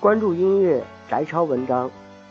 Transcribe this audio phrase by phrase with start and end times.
[0.00, 1.90] 关注音乐，摘抄文章。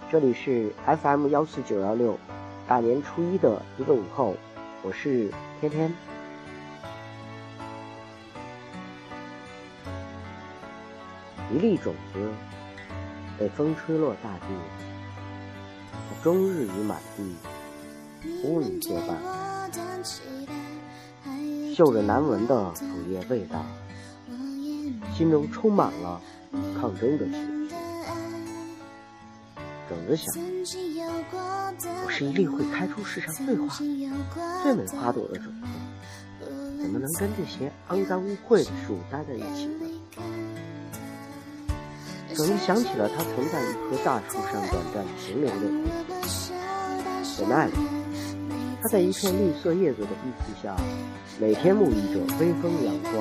[0.10, 2.17] 这里是 FM 幺四九幺六，
[2.65, 4.38] 大年初一的一个午后，
[4.83, 5.29] 我是
[5.60, 5.94] 天天。
[11.53, 12.31] 一粒种子
[13.38, 14.46] 被风吹落大地，
[15.92, 17.36] 它终日与满地
[18.45, 19.70] 乌云结伴，
[21.76, 23.66] 嗅着难闻的腐叶味道，
[25.13, 26.22] 心中充满了
[26.80, 27.57] 抗争的情
[29.88, 29.94] 绪。
[29.94, 30.34] 种子想：
[32.05, 33.77] 我是一粒会开出世上最花、
[34.63, 36.48] 最美花朵的种子，
[36.82, 39.86] 怎么能跟这些肮脏污秽的事物待在一起呢？
[42.36, 45.84] 种子想起了他曾在一棵大树上短暂停留的日
[46.27, 46.52] 子，
[47.38, 47.72] 在那里，
[48.82, 50.76] 他在一片绿色叶子的庇护下，
[51.40, 53.16] 每天沐浴着微风阳光，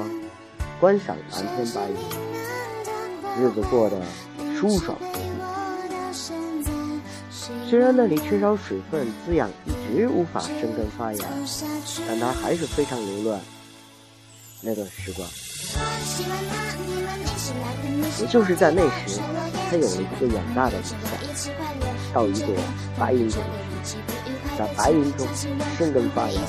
[0.80, 1.97] 观赏蓝天白云，
[3.42, 4.03] 日子过得
[4.59, 4.98] 舒爽。
[7.69, 11.25] 虽然那里缺少水分滋养，一直无法生根发芽，
[12.08, 13.41] 但它还是非常凌乱
[14.61, 15.28] 那段时光。
[18.20, 19.20] 也就是在那时，
[19.70, 21.53] 他有了一个远大的理想：
[22.12, 22.55] 到一朵
[22.98, 23.42] 白云中
[23.84, 23.97] 去，
[24.58, 25.27] 在白云中
[25.78, 26.41] 生根发芽，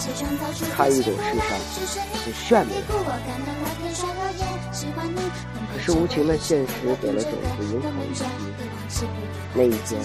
[0.76, 1.60] 开一朵世上
[2.24, 3.14] 最炫美的花。
[5.74, 8.24] 可是无情的现实给了种子迎头一击。
[9.54, 10.02] 那一天，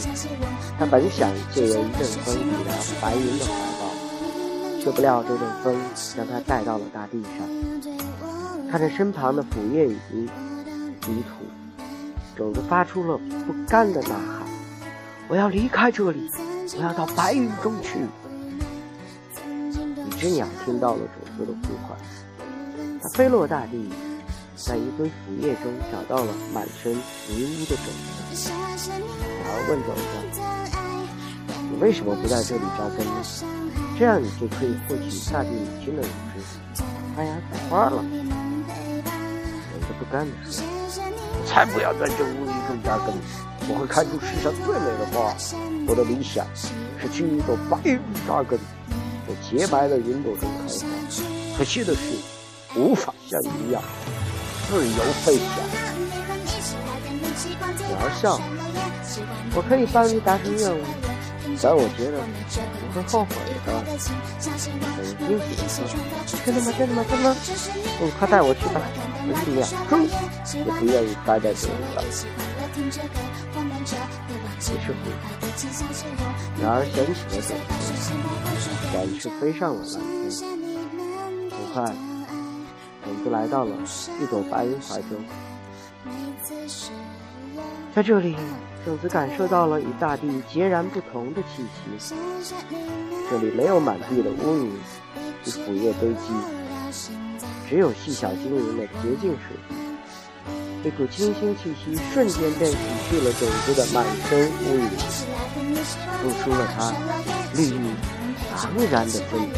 [0.79, 3.83] 他本想借由一阵风抵达白云的怀抱，
[4.81, 5.77] 却不料这阵风
[6.17, 8.71] 将他带到了大地上。
[8.71, 9.97] 看着身旁的腐叶与
[11.07, 11.45] 泥土，
[12.37, 14.43] 种子发出了不甘的呐喊
[15.29, 16.31] ：“我要离开这里，
[16.77, 17.99] 我要到白云中去。”
[20.07, 21.97] 一只鸟听到了种子的呼唤，
[23.03, 23.91] 它飞落大地，
[24.55, 26.93] 在一堆腐叶中找到了满身
[27.29, 27.87] 泥污的种
[28.33, 28.51] 子。
[28.51, 29.95] 鸟问种
[30.33, 30.41] 子
[31.71, 33.13] ：“你为什么不在这里扎根呢？
[33.99, 36.39] 这样你就可以获取大地母亲的乳汁，
[37.17, 40.63] 发芽开花了。”种子不甘地说
[41.41, 43.15] ：“我才不要在这污泥中扎根！
[43.69, 45.35] 我会开出世上最美的花。
[45.87, 48.59] 我的理想是去一朵白云扎根，
[49.27, 50.75] 在洁白的云朵中开花。
[51.59, 52.17] 可惜的是，
[52.77, 53.83] 无法像你一样
[54.73, 55.45] 自由飞翔。”
[57.93, 58.41] 鸟儿笑
[59.55, 60.81] ：“我可以帮你达成任务，
[61.61, 62.33] 但我觉得你
[62.95, 63.35] 会后悔
[63.67, 63.99] 的。”很
[64.41, 64.71] 惊喜
[65.61, 65.85] 地说
[66.47, 66.73] ：“真的吗？
[66.79, 67.05] 真的吗？
[67.07, 67.37] 真的吗？
[68.01, 68.81] 嗯，快带我去吧！”
[69.29, 70.09] 我一秒钟也
[70.81, 72.03] 不愿意待在这里了。
[72.73, 72.75] 于
[74.81, 74.97] 是乎，
[76.59, 77.53] 鸟儿衔起了种子，
[78.91, 80.03] 展翅飞上了蓝天。
[81.51, 81.77] 很快，
[83.05, 83.77] 种子来到了
[84.21, 85.25] 一朵白云怀中。
[87.95, 88.37] 在这里，
[88.85, 91.65] 种子感受到了与大地截然不同的气
[91.99, 92.15] 息。
[93.31, 94.73] 这里没有满地的污泥
[95.45, 96.33] 与腐叶堆积。
[97.69, 99.57] 只有细小晶莹的洁净水
[100.85, 102.77] 一股清新气息瞬间便洗
[103.09, 104.91] 去了种子的满身污泥，
[106.21, 106.93] 付出了它
[107.55, 107.95] 绿意
[108.53, 109.55] 盎然的尊严。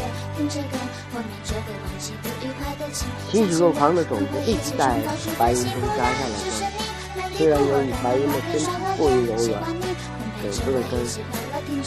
[3.31, 4.99] 欣喜若狂的种子一直在
[5.37, 6.45] 白云中扎下了根。
[7.37, 8.65] 虽然由于白云的身体
[8.97, 9.61] 过于柔软，
[10.41, 10.93] 种子的根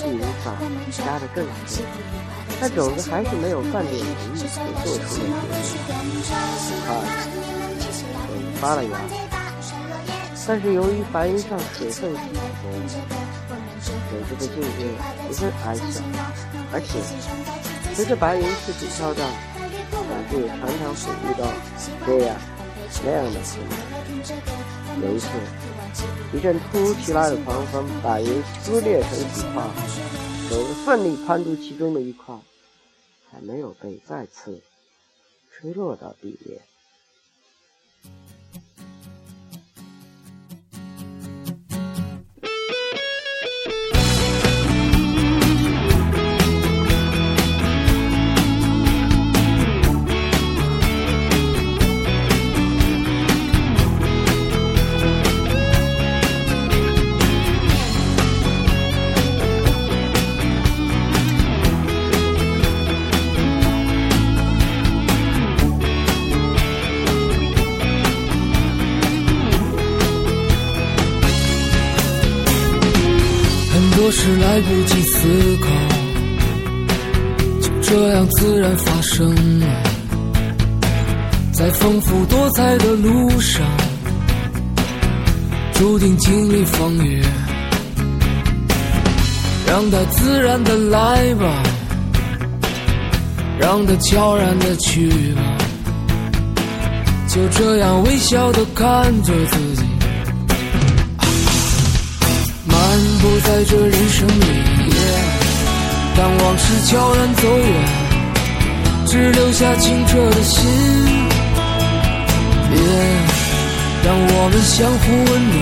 [0.03, 0.47] 并无法
[0.91, 1.85] 扎得更深。
[2.61, 5.25] 但种子还是没有半点犹豫，就做出了决定。
[6.87, 6.89] 看，
[8.27, 8.99] 种子发了芽，
[10.47, 12.19] 但是由于白云上水分稀
[13.09, 13.15] 薄，
[14.11, 14.81] 种子的境界
[15.33, 16.01] 十分矮小，
[16.73, 16.89] 而且
[17.95, 19.21] 随着白云四处飘荡，
[19.91, 19.99] 种
[20.31, 21.43] 子也常常会遇到
[22.07, 22.37] 这样
[23.05, 23.73] 那样的困难。
[25.03, 25.29] 有一次，
[26.33, 29.63] 一阵突如其来的狂风把云撕裂成几块，
[30.49, 32.35] 种子奋力攀住其中的一块。
[33.31, 34.63] 还没有被再次
[35.53, 36.59] 吹落到地面。
[74.59, 75.29] 来不及思
[75.61, 75.69] 考，
[77.61, 79.67] 就这样自然发生了。
[81.53, 83.65] 在丰富多彩的路上，
[85.75, 87.23] 注定经历风雨，
[89.65, 91.63] 让它自然的来吧，
[93.61, 95.43] 让它悄然的去吧，
[97.29, 99.78] 就这样微笑的看着自己，
[103.19, 104.47] 漫步在这人生里，
[106.17, 107.75] 当往事悄然走远，
[109.07, 110.71] 只留下清澈的心。
[114.05, 115.59] 让我们相互温暖，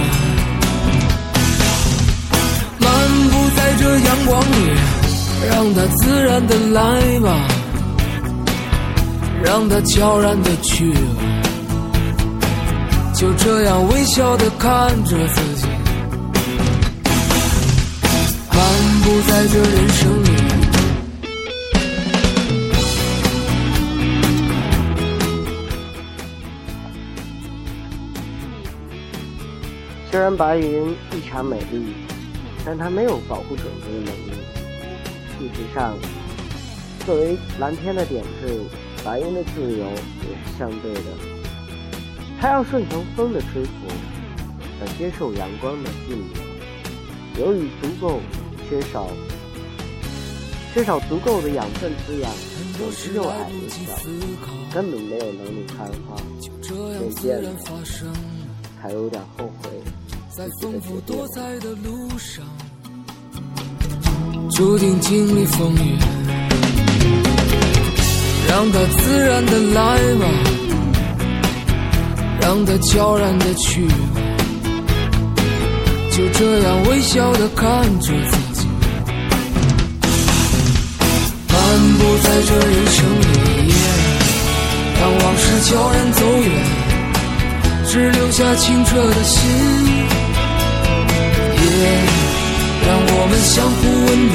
[2.79, 2.87] 漫
[3.31, 4.55] 步在这阳光里，
[5.49, 6.81] 让它自然的来
[7.21, 7.27] 吧，
[9.43, 10.99] 让它悄然的去吧，
[13.15, 14.69] 就这样微笑的看
[15.05, 15.67] 着自己，
[19.23, 20.27] 在这人生里。
[30.11, 31.95] 虽然白云异常美丽，
[32.65, 34.31] 但它没有保护种子的能力。
[35.39, 35.95] 事实上，
[37.05, 38.59] 作为蓝天的点缀，
[39.05, 41.01] 白云的自由也是相对的。
[42.41, 43.71] 它要顺从风的吹拂，
[44.81, 46.25] 要接受阳光的进入。
[47.39, 48.21] 由于足够
[48.69, 49.07] 缺少
[50.75, 52.31] 缺少足够的养分滋养，
[52.77, 53.77] 种子又矮又小，
[54.75, 56.17] 根本没有能力开花。
[56.61, 56.75] 渐
[57.15, 57.49] 渐的，
[58.83, 59.71] 还有点后悔。
[60.29, 62.45] 在丰富多彩的路上，
[64.51, 65.97] 注定经历风雨，
[68.47, 70.29] 让它自然的来吧，
[72.43, 73.95] 让它悄然的去吧，
[76.13, 78.56] 就这样微笑的看着自己，
[81.77, 83.25] 漫步在这人生里，
[84.99, 86.51] 当往事悄然走远，
[87.87, 89.43] 只留下清澈的心。
[91.61, 91.67] 也
[92.87, 93.77] 让我们相互
[94.07, 94.35] 温暖，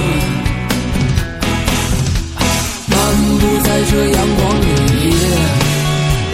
[2.92, 2.96] 漫
[3.40, 4.64] 步在这阳光里。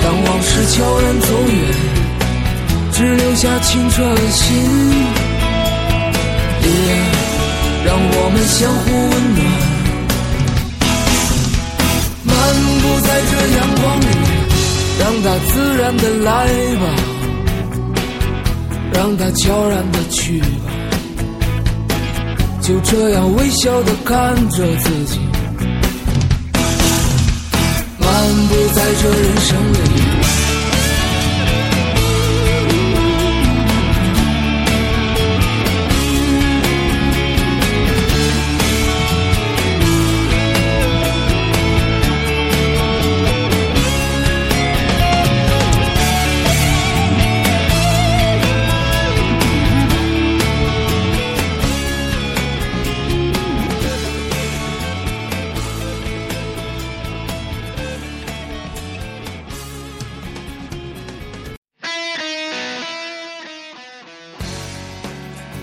[0.04, 1.56] 当往事悄然走远，
[2.92, 4.46] 只留下清澈的心。
[6.64, 6.68] 也
[7.86, 8.86] 让我们相互
[15.50, 16.86] 自然的来吧，
[18.94, 20.48] 让它悄然的去吧。
[22.62, 25.20] 就这样微笑的看着自己，
[27.98, 28.10] 漫
[28.50, 29.10] 步在这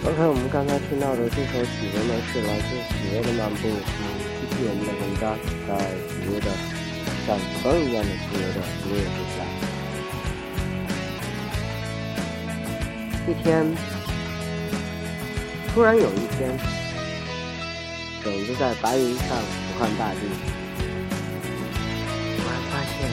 [0.05, 3.73] OK，我们刚才听到的这首曲子呢，是来自许巍的漫步。
[4.37, 5.33] 继续我们的文章，
[5.65, 5.73] 在
[6.13, 6.53] 许巍的
[7.25, 9.41] 像风一样的自由的音乐之下。
[13.27, 13.65] 一天，
[15.73, 16.53] 突然有一天，
[18.23, 20.21] 种子在白云上俯瞰大地，
[22.37, 23.09] 突然发现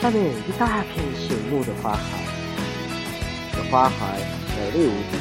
[0.00, 2.00] 下面有一大片醒目的花海，
[3.52, 4.41] 这花海。
[4.62, 5.18] 美丽无比，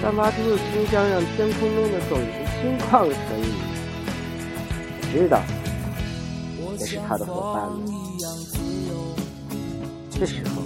[0.00, 2.24] 散发出的清香让天空中的种子
[2.62, 3.42] 心旷神怡。
[5.00, 5.42] 我知道，
[6.78, 7.84] 那是他的伙伴们。
[10.10, 10.62] 这时候，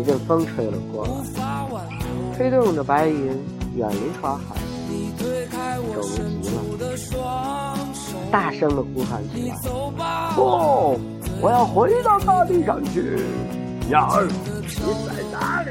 [0.00, 1.12] 一阵风吹了过来，
[2.36, 3.26] 吹动着白云
[3.76, 4.56] 远离花海，
[5.94, 6.50] 种子急
[7.16, 7.78] 了，
[8.32, 9.56] 大声的呼喊起来
[10.34, 10.98] ：“不，
[11.40, 13.20] 我要回到大地上去！
[13.88, 14.32] 鸟儿，你
[15.06, 15.70] 在哪里？”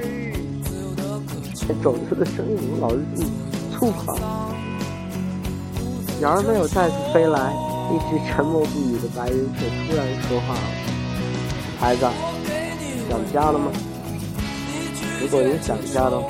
[1.81, 2.97] 种子的声音老是
[3.71, 4.17] 粗犷，
[6.19, 7.53] 鸟儿没有再次飞来，
[7.91, 10.61] 一直沉默不语的白云却突然说话了
[11.79, 12.05] ：“孩子，
[13.09, 13.71] 想家了吗？
[15.19, 16.29] 如果你想家的话，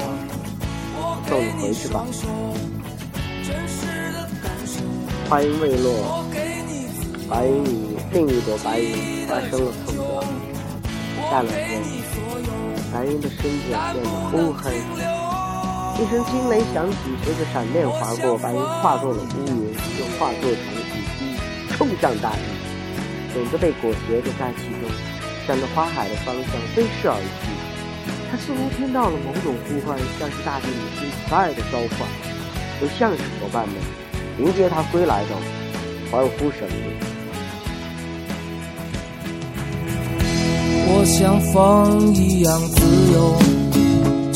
[1.27, 2.05] 送你回去吧。”
[5.29, 6.25] 话音未落，
[7.29, 10.23] 白云与另一朵白云发生了碰撞，
[11.29, 11.81] 下了天，
[12.93, 15.20] 白云的身子变得乌黑。
[15.99, 21.37] 一声惊雷响起，随着闪电划过，白云化作了乌云，又化作成雨滴，
[21.75, 22.39] 冲向大地。
[23.33, 24.89] 种子被裹挟着在其中，
[25.45, 27.51] 向着花海的方向飞逝而去。
[28.31, 32.07] 他似乎听到了某种呼唤，像是大地母亲慈爱的召唤，
[32.81, 33.75] 又像是伙伴们
[34.39, 35.35] 迎接他归来的
[36.09, 36.67] 欢呼声。
[40.93, 43.35] 我像风一样自由，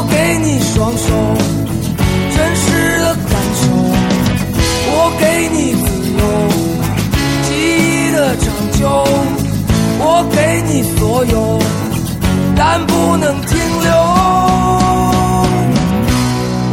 [0.00, 1.10] 我给你双手，
[2.30, 3.62] 真实的感受。
[4.94, 6.22] 我给你自由，
[7.42, 7.50] 记
[7.82, 8.46] 忆的长
[8.78, 8.86] 久。
[9.98, 11.58] 我给你所有，
[12.54, 13.90] 但不能停留。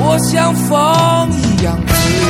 [0.03, 0.69] 我像风
[1.31, 2.29] 一样自由。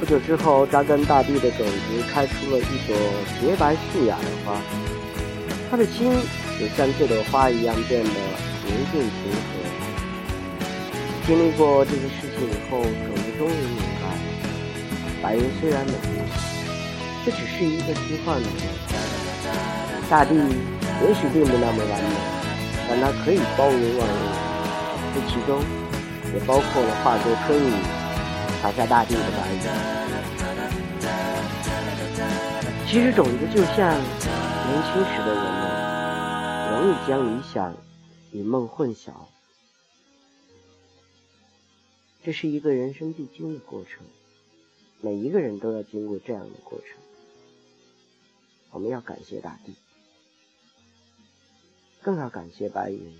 [0.00, 2.96] 不久之后，扎根大地的种子开出了一朵
[3.38, 4.56] 洁白素雅的花。
[5.70, 6.10] 他的心
[6.58, 8.10] 也像这朵花一样变得
[8.64, 9.38] 宁静平和。
[11.26, 14.04] 经历过这些事情以后，种子终于明白，
[15.22, 15.98] 白云虽然美丽，
[17.26, 18.48] 这只是一个虚幻的。
[20.08, 22.16] 大地也许并不那么完美，
[22.88, 24.10] 但它可以包容万物，
[25.14, 25.60] 这其中
[26.32, 27.72] 也包括了化作春雨
[28.62, 29.60] 洒下大地的白云。
[32.90, 34.00] 其实种子就像
[34.68, 35.88] 年轻时的人们。
[36.70, 37.74] 容易将理想
[38.30, 39.12] 与梦混淆，
[42.22, 44.04] 这是一个人生必经的过程，
[45.00, 46.98] 每一个人都要经过这样的过程。
[48.70, 49.74] 我们要感谢大地，
[52.02, 53.18] 更要感谢白云，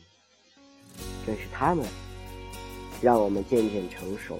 [1.26, 1.86] 正是他们
[3.00, 4.38] 让我们渐渐成熟，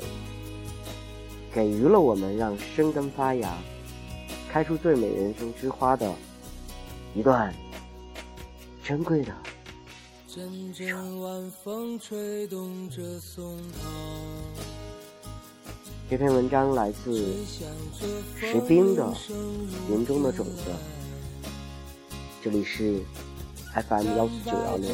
[1.52, 3.56] 给予了我们让生根发芽、
[4.50, 6.14] 开出最美人生之花的
[7.14, 7.54] 一段。
[8.82, 9.34] 珍贵的。
[16.10, 17.34] 这篇文章来自
[18.34, 19.04] 石冰的
[19.90, 20.70] 《云中的种子》，
[22.42, 23.02] 这里是
[23.74, 24.88] FM 幺四九幺六，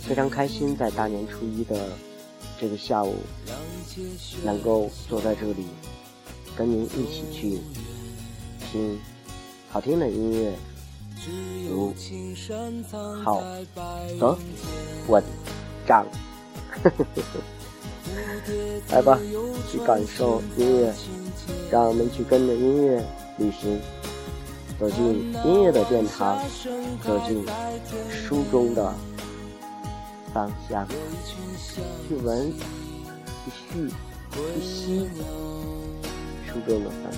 [0.00, 1.88] 非常开心在大年初一的
[2.60, 3.18] 这个下午，
[4.44, 5.66] 能够坐在这里
[6.56, 7.60] 跟您一起去
[8.72, 8.98] 听
[9.74, 10.54] 好听的音乐。
[11.68, 11.92] 如
[13.24, 13.40] 好
[14.20, 14.38] 的
[15.08, 15.20] 文
[15.84, 16.06] 章，
[18.90, 19.18] 来吧，
[19.68, 20.94] 去感受音乐，
[21.72, 23.04] 让我们去跟着音乐
[23.36, 23.80] 旅行，
[24.78, 26.38] 走进音乐的殿堂，
[27.02, 27.44] 走进
[28.08, 28.94] 书中的
[30.32, 30.86] 芳香，
[32.06, 32.52] 去闻，
[33.44, 33.90] 去续，
[34.30, 35.08] 去吸
[36.46, 37.10] 书中的芳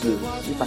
[0.00, 0.66] 香，有吸吧。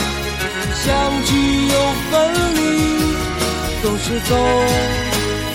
[0.83, 1.73] 相聚又
[2.09, 2.59] 分离。
[3.83, 4.35] 总是走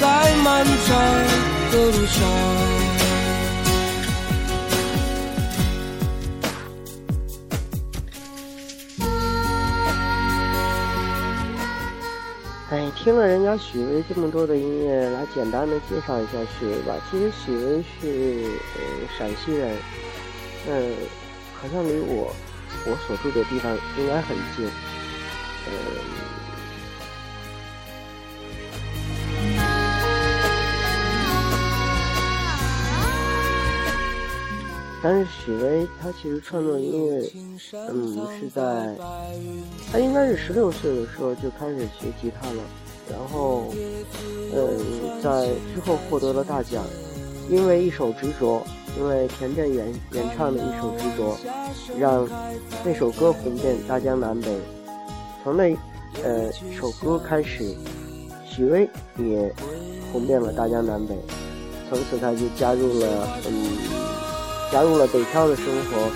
[0.00, 0.96] 在漫长
[1.72, 2.16] 的路上。
[12.70, 16.94] 哎，听了人家许巍这么多的音乐，来简单的介绍一下许巍吧。
[17.10, 18.80] 其实许巍是呃
[19.18, 19.76] 陕西人，
[20.68, 20.94] 嗯，
[21.60, 22.34] 好像离我
[22.86, 24.68] 我所住的地方应该很近，
[35.02, 37.22] 但是许巍他其实创作音乐，
[37.72, 38.96] 嗯，是在
[39.92, 42.62] 他应该是十六岁的时候就开始学吉他了，
[43.08, 43.72] 然后，
[44.52, 46.82] 嗯，在之后获得了大奖，
[47.48, 48.66] 因为一首执着，
[48.98, 51.38] 因为田震演演唱的一首执着，
[51.96, 52.28] 让
[52.84, 54.48] 那首歌红遍大江南北。
[55.46, 55.72] 从那
[56.24, 57.72] 呃首歌开始，
[58.44, 59.54] 许巍也
[60.10, 61.14] 红遍了大江南北，
[61.88, 63.78] 从此他就加入了嗯。
[64.72, 66.10] 加入了北漂的生活，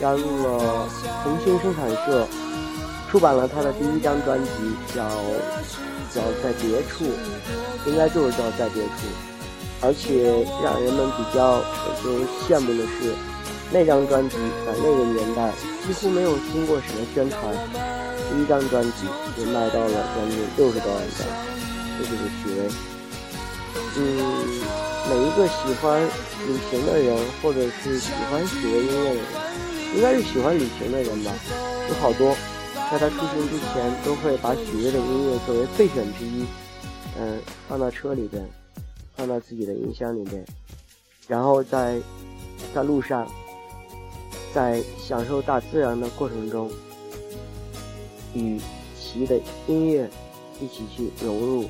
[0.00, 0.88] 加入了
[1.24, 2.24] 红星生产社，
[3.10, 4.50] 出版了他的第一张专辑，
[4.94, 5.08] 叫
[6.14, 7.04] 叫在别处，
[7.84, 9.08] 应该就是叫在别处。
[9.80, 11.58] 而且让人们比较
[12.00, 12.12] 就
[12.46, 13.12] 羡慕的是，
[13.72, 15.50] 那张专辑在那个年代
[15.84, 17.40] 几乎没有经过什么宣传，
[18.30, 19.06] 第一张专辑
[19.36, 21.26] 就卖到了将近六十多万张，
[21.98, 22.68] 这就是许巍。
[23.96, 24.00] 嗯，
[25.08, 26.00] 每一个喜欢
[26.46, 29.24] 旅行的人，或者是喜欢许巍音乐的人，
[29.96, 31.32] 应该是喜欢旅行的人吧，
[31.88, 32.34] 有好多
[32.90, 36.44] 在他出行之前都会把许巍的音乐作为备选之一，
[37.18, 38.44] 嗯，放到车里边。
[39.16, 40.44] 放到自己的音箱里面，
[41.26, 42.00] 然后在
[42.72, 43.26] 在路上，
[44.54, 46.70] 在享受大自然的过程中，
[48.34, 48.60] 与
[48.98, 50.08] 其的音乐
[50.60, 51.64] 一起去融入，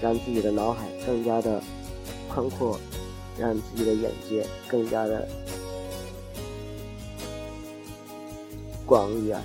[0.00, 1.62] 让自己的脑海更加的
[2.28, 2.78] 宽阔，
[3.38, 5.28] 让自己的眼界更加的
[8.86, 9.40] 广远，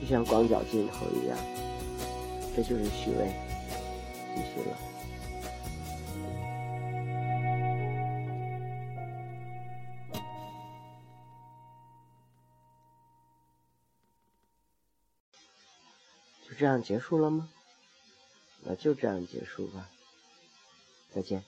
[0.00, 1.36] 就像广角镜头一样。
[2.56, 3.32] 这就是虚伪，
[4.34, 4.87] 继续了。
[16.58, 17.48] 这样结束了吗？
[18.64, 19.88] 那就这样结束吧。
[21.14, 21.44] 再见。